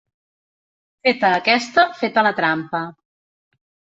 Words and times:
Feta 1.07 1.29
aquesta, 1.41 1.85
feta 1.99 2.25
la 2.29 2.33
trampa. 2.39 2.81